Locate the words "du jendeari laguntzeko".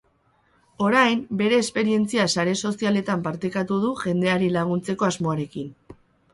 3.87-5.11